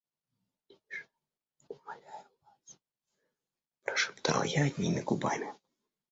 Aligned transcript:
—Тише, 0.67 1.01
умоляю 1.67 2.25
вас,— 2.45 2.77
прошептал 3.83 4.43
я 4.45 4.65
одними 4.67 5.01
губами. 5.01 5.53